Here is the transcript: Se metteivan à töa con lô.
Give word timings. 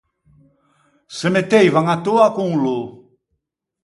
Se 1.17 1.27
metteivan 1.35 1.85
à 1.93 1.95
töa 2.05 2.27
con 2.37 2.51
lô. 2.63 2.79